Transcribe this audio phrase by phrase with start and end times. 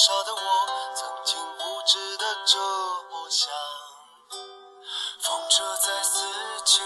[0.00, 0.40] 春，年少的我，
[0.94, 2.24] 曾经无知的。
[5.20, 6.24] 风车在四
[6.64, 6.80] 季，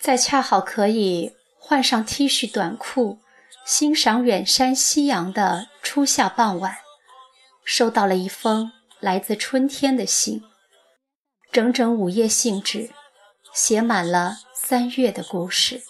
[0.00, 3.18] 在恰好可以换上 T 恤短裤，
[3.66, 6.78] 欣赏远山夕阳的初夏傍晚，
[7.64, 10.44] 收到了一封来自春天的信，
[11.50, 12.92] 整整五页信纸，
[13.52, 14.38] 写满了
[14.70, 15.82] 三月的故事。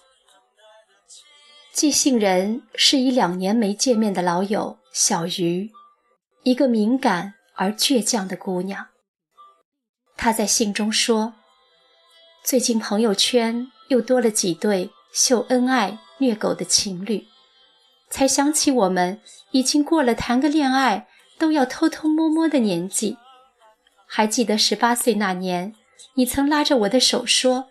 [1.70, 5.70] 寄信人是一两年没见面的老友小鱼，
[6.44, 8.86] 一个敏感而倔强的姑娘。
[10.16, 11.34] 她在信中说
[12.42, 17.26] ：“最近朋友圈又多了几对秀恩爱、虐狗的情侣，
[18.08, 19.20] 才想起我们
[19.50, 21.06] 已经过了谈个恋爱
[21.38, 23.18] 都要偷偷摸摸的年纪。
[24.06, 25.74] 还记得十八岁那年，
[26.14, 27.68] 你曾拉着我的手说：‘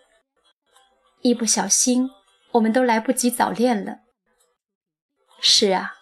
[1.22, 2.10] 一不小心。’”
[2.52, 3.98] 我们都来不及早恋了。
[5.40, 5.94] 是啊，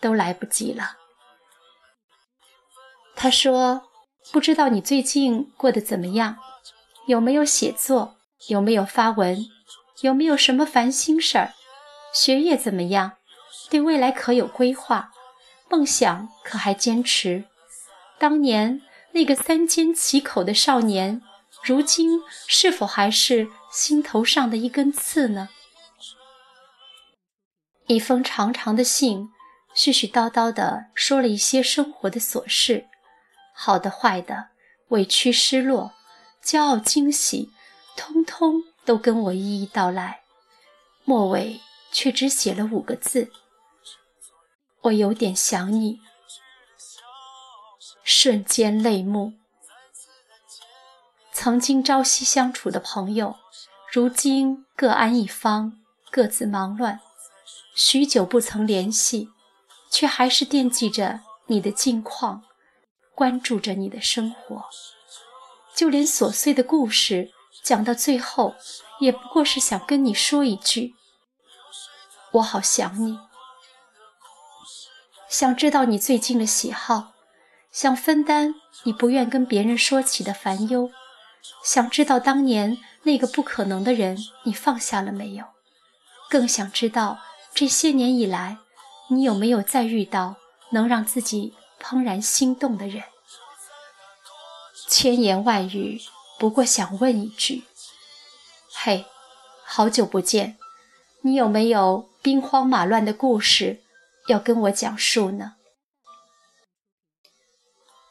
[0.00, 0.96] 都来不及了。
[3.16, 3.88] 他说
[4.30, 6.38] ：“不知道你最近过得怎么样？
[7.08, 8.16] 有没有写作？
[8.46, 9.44] 有没有发文？
[10.02, 11.52] 有没有什么烦心事儿？
[12.14, 13.14] 学业怎么样？
[13.68, 15.10] 对未来可有规划？
[15.68, 17.44] 梦想可还坚持？
[18.20, 21.20] 当年那个三缄其口的少年，
[21.62, 25.48] 如今是否还是心头上的一根刺呢？”
[27.88, 29.30] 一封长长的信，
[29.74, 32.86] 絮絮叨叨地说了一些生活的琐事，
[33.54, 34.48] 好的、坏的，
[34.88, 35.92] 委屈、失落，
[36.44, 37.50] 骄傲、惊喜，
[37.96, 40.20] 通通都跟我一一道来。
[41.04, 43.30] 末尾却只写了五个字
[44.84, 46.00] ：“我有点想你。”
[48.04, 49.37] 瞬间泪目。
[51.40, 53.36] 曾经朝夕相处的朋友，
[53.92, 55.72] 如今各安一方，
[56.10, 56.98] 各自忙乱。
[57.76, 59.30] 许久不曾联系，
[59.88, 62.42] 却还是惦记着你的近况，
[63.14, 64.64] 关注着你的生活。
[65.76, 67.30] 就连琐碎的故事
[67.62, 68.56] 讲到最后，
[68.98, 70.96] 也不过是想跟你说一句
[72.34, 73.16] ：“我好想你。”
[75.30, 77.12] 想知道你最近的喜好，
[77.70, 80.90] 想分担你不愿跟别人说起的烦忧，
[81.64, 85.44] 想知道当年那个不可能的人你放下了没有，
[86.28, 87.18] 更想知道。
[87.54, 88.58] 这些年以来，
[89.08, 90.36] 你有没有再遇到
[90.70, 93.02] 能让自己怦然心动的人？
[94.88, 96.00] 千言万语，
[96.38, 97.64] 不过想问一句：
[98.72, 99.06] 嘿，
[99.64, 100.56] 好久不见，
[101.22, 103.82] 你有没有兵荒马乱的故事
[104.28, 105.56] 要跟我讲述呢？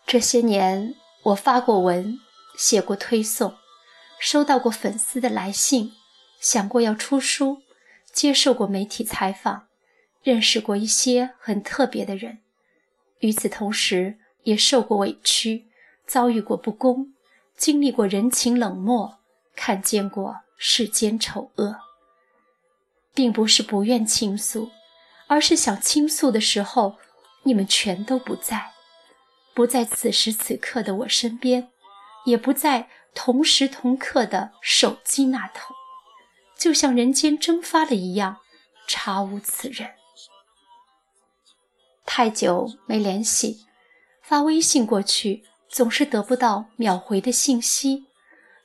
[0.05, 2.19] 这些年，我发过文，
[2.57, 3.55] 写过推送，
[4.19, 5.93] 收到过粉丝的来信，
[6.41, 7.61] 想过要出书。
[8.11, 9.67] 接受过媒体采访，
[10.23, 12.39] 认识过一些很特别的人，
[13.19, 15.67] 与此同时也受过委屈，
[16.07, 17.13] 遭遇过不公，
[17.55, 19.19] 经历过人情冷漠，
[19.55, 21.75] 看见过世间丑恶。
[23.13, 24.71] 并不是不愿倾诉，
[25.27, 26.97] 而是想倾诉的时候，
[27.43, 28.71] 你们全都不在，
[29.53, 31.69] 不在此时此刻的我身边，
[32.27, 35.73] 也不在同时同刻的手机那头。
[36.57, 38.39] 就像人间蒸发了一样，
[38.85, 39.91] 查无此人。
[42.05, 43.65] 太久没联系，
[44.21, 48.07] 发微信过去总是得不到秒回的信息，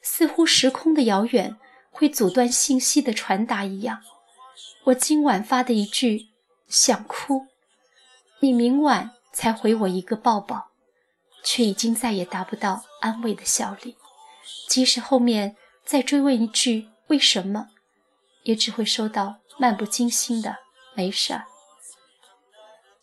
[0.02, 1.56] 似乎时空的遥远
[1.92, 4.02] 会阻断信息的传达一样。
[4.86, 6.30] 我今晚发的一句
[6.66, 7.46] “想哭”，
[8.40, 10.71] 你明晚才回我一个抱抱，
[11.44, 13.96] 却已经再也达不到安慰的效力。
[14.68, 17.68] 即使后面再追问一句“为什么”。
[18.44, 20.56] 也只会收到漫不经心的
[20.96, 21.44] “没事儿”。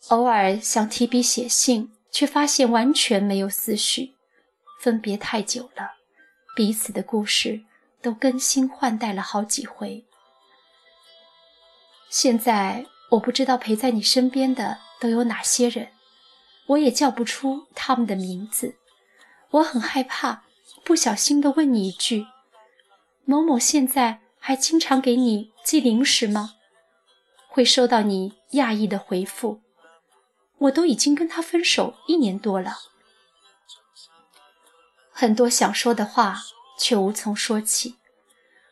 [0.08, 4.14] 偶尔想提笔写信，却发现完全没有思绪。
[4.80, 5.92] 分别太久了，
[6.54, 7.62] 彼此的故事
[8.02, 10.04] 都更新换代了好几回。
[12.10, 15.88] 现在我不知道陪在你身边的都有哪些人，
[16.70, 18.76] 我也叫不出他们的名字。
[19.50, 20.44] 我很害怕，
[20.84, 22.26] 不小心的问你一句
[23.24, 26.54] ：“某某现在？”还经常给你寄零食吗？
[27.46, 29.60] 会收到你讶异的回复。
[30.56, 32.78] 我都已经跟他分手一年多了，
[35.10, 36.38] 很多想说的话
[36.78, 37.96] 却无从说起。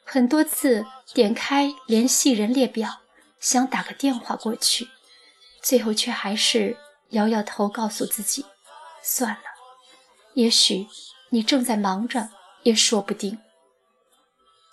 [0.05, 3.03] 很多次点开联系人列表，
[3.39, 4.89] 想打个电话过去，
[5.61, 6.79] 最后却还是
[7.11, 8.45] 摇摇头，告诉自己：
[9.03, 9.43] 算了，
[10.35, 10.87] 也许
[11.31, 12.31] 你正在忙着，
[12.63, 13.39] 也说不定。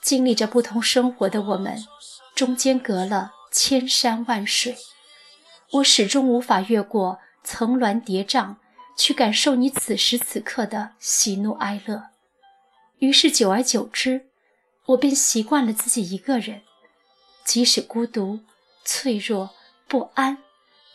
[0.02, 1.84] 经历着不同生活的我们，
[2.36, 4.78] 中间隔了千山万水，
[5.72, 8.58] 我始终无法越过层峦叠嶂，
[8.98, 12.10] 去感受你此时此刻的喜怒哀乐。
[13.00, 14.28] 于是，久而久之，
[14.86, 16.62] 我便习惯了自己一个人，
[17.44, 18.40] 即使孤独、
[18.84, 19.50] 脆弱、
[19.88, 20.38] 不安，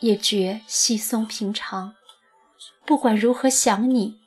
[0.00, 1.94] 也觉稀松平常。
[2.85, 4.20] 不管如何想你，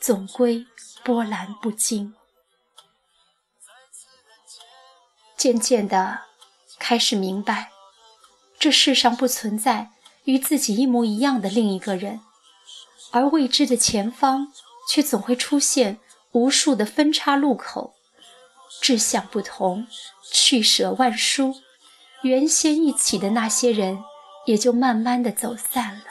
[0.00, 0.66] 总归
[1.02, 2.14] 波澜不惊。
[5.36, 6.22] 渐渐的，
[6.78, 7.70] 开始明白，
[8.58, 9.90] 这世上不存在
[10.24, 12.20] 与自己一模一样的另一个人，
[13.10, 14.52] 而未知的前方
[14.88, 15.98] 却总会出现。
[16.32, 17.94] 无数的分叉路口，
[18.80, 19.86] 志向不同，
[20.32, 21.54] 去舍万殊，
[22.22, 24.02] 原先一起的那些人
[24.46, 26.04] 也就慢慢的走散了。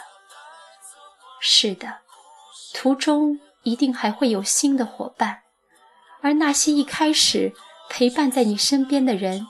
[1.39, 1.99] 是的，
[2.73, 5.43] 途中一定还会有新的伙伴，
[6.21, 7.53] 而那些一开始
[7.89, 9.45] 陪伴在你身边的人，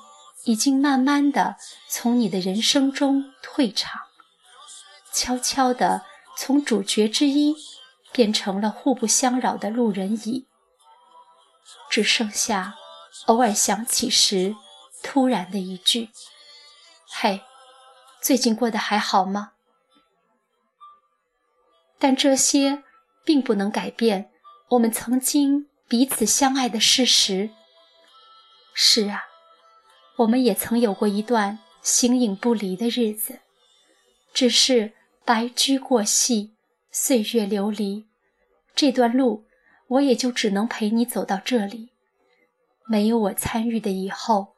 [0.45, 1.55] 已经慢慢的
[1.87, 4.01] 从你的人生中退场，
[5.11, 6.03] 悄悄的
[6.35, 7.55] 从主角之一
[8.11, 10.47] 变成了互不相扰的路人乙。
[11.89, 12.75] 只剩下
[13.27, 14.55] 偶尔想起时，
[15.03, 16.09] 突然的一句
[17.07, 17.41] ：“嘿，
[18.23, 19.51] 最近过得还好吗？”
[21.99, 22.83] 但这些
[23.23, 24.31] 并不能改变
[24.69, 27.51] 我们曾经彼此相爱的事实。
[28.73, 29.25] 是啊，
[30.17, 33.41] 我们也曾有过一段形影不离的日子，
[34.33, 34.93] 只是
[35.23, 36.55] 白驹过隙，
[36.91, 38.07] 岁月流离，
[38.73, 39.45] 这段路。
[39.89, 41.91] 我也就只能陪你走到这里，
[42.87, 44.55] 没有我参与的以后，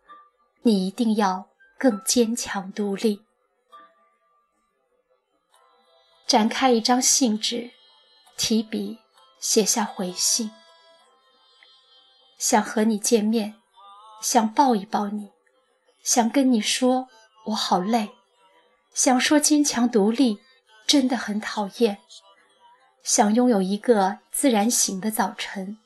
[0.62, 3.25] 你一定要更坚强独立。
[6.36, 7.72] 展开一张信纸，
[8.36, 9.00] 提笔
[9.40, 10.52] 写下回信，
[12.38, 13.56] 想和你见面，
[14.22, 15.30] 想抱一抱你，
[16.04, 17.08] 想跟你说
[17.46, 18.10] 我好累，
[18.94, 20.40] 想说坚强独立
[20.86, 22.00] 真的很讨厌。
[23.02, 25.78] 想拥有一个自然醒的早晨，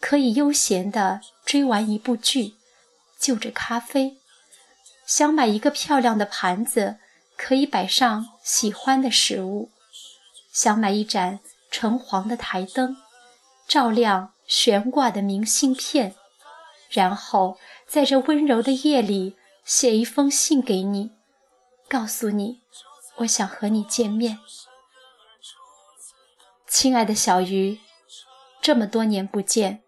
[0.00, 2.56] 可以悠闲地追完一部剧，
[3.20, 4.16] 就着咖啡。
[5.06, 6.98] 想买一个漂亮的盘子，
[7.36, 9.70] 可以摆上喜欢的食物。
[10.54, 12.96] 想买一盏橙黄的台灯，
[13.66, 16.14] 照亮悬挂的明信片，
[16.88, 17.58] 然后
[17.88, 21.10] 在这温柔的夜里写一封信给你，
[21.88, 22.60] 告诉你，
[23.16, 24.38] 我想和你见面。
[26.68, 27.80] 亲爱的小鱼，
[28.62, 29.82] 这么多年不见，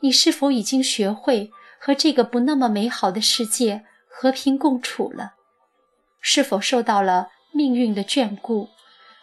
[0.00, 5.36] 你是否已经学会和这个不那么美好的世界和平共处了？
[6.20, 8.68] 是否受到了命运的眷顾，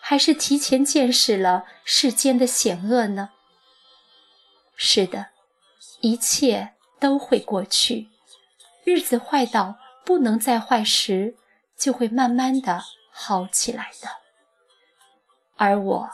[0.10, 3.32] 还是提前见识了世间的险恶呢？
[4.78, 5.32] 是的，
[6.00, 8.08] 一切都会过去。
[8.86, 9.76] 日子坏到
[10.06, 11.36] 不能再坏时，
[11.78, 12.82] 就会慢慢的
[13.12, 14.08] 好起来的。
[15.58, 16.10] 而我。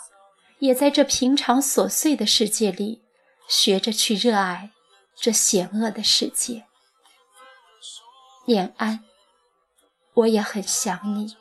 [0.57, 3.03] 也在这平常琐碎的世界里，
[3.47, 4.71] 学着去热爱
[5.13, 6.65] 这险恶的世界。
[8.45, 9.03] 念安，
[10.13, 11.35] 我也很想你。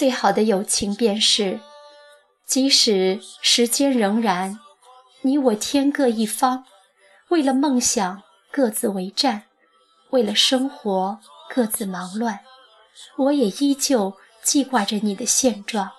[0.00, 1.60] 最好的友情便是，
[2.46, 4.58] 即使时间仍然，
[5.20, 6.64] 你我天各一方，
[7.28, 9.42] 为了梦想各自为战，
[10.08, 12.40] 为了生活各自忙乱，
[13.18, 14.16] 我也依旧。
[14.42, 15.90] 记挂着你的现状，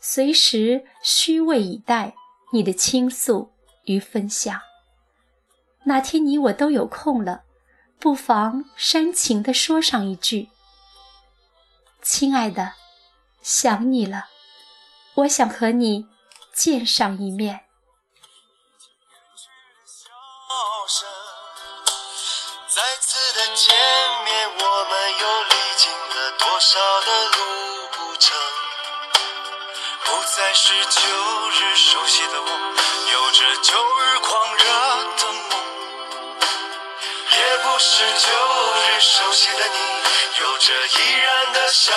[0.00, 2.16] 随时虚位以待
[2.52, 3.52] 你的倾诉
[3.84, 4.60] 与分享。
[5.84, 7.42] 哪天你我都有空了，
[8.00, 10.48] 不妨煽情地说上一句
[12.02, 12.72] ：“亲爱的，
[13.42, 14.28] 想你了，
[15.14, 16.06] 我想和你
[16.54, 17.64] 见上一面。”
[22.68, 23.76] 再次的见
[24.24, 27.38] 面，我们又历经了多少的路？
[30.36, 31.00] 再是旧
[31.50, 34.62] 日熟悉的我，有着旧日狂热
[35.16, 35.50] 的梦；
[37.32, 38.28] 也不是旧
[38.76, 39.78] 日熟悉的你，
[40.40, 41.92] 有着依然的笑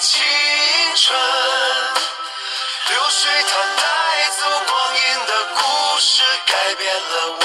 [0.00, 0.24] 青
[0.96, 1.14] 春，
[2.88, 3.90] 流水它带。
[4.30, 5.60] 走光阴的故
[6.00, 7.44] 事，改变了我